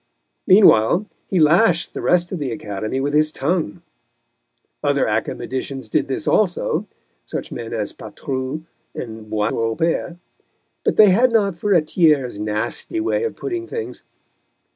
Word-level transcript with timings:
Meanwhile 0.47 1.05
he 1.27 1.39
lashed 1.39 1.93
the 1.93 2.01
rest 2.01 2.31
of 2.31 2.39
the 2.39 2.51
Academy 2.51 2.99
with 2.99 3.13
his 3.13 3.31
tongue. 3.31 3.83
Other 4.81 5.07
Academicians 5.07 5.89
did 5.89 6.07
this 6.07 6.27
also, 6.27 6.87
such 7.23 7.51
men 7.51 7.71
as 7.71 7.93
Patru 7.93 8.63
and 8.95 9.29
Boisrobert, 9.29 10.17
but 10.83 10.95
they 10.95 11.11
had 11.11 11.31
not 11.31 11.53
Furetière's 11.53 12.39
nasty 12.39 12.99
way 12.99 13.25
of 13.25 13.35
putting 13.35 13.67
things. 13.67 14.01